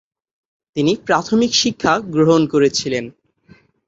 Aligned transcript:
তিনি 0.75 0.91
প্রাথমিক 1.07 1.51
শিক্ষা 1.55 1.93
গ্রহণ 2.13 2.41
করেছিলেন। 2.47 3.05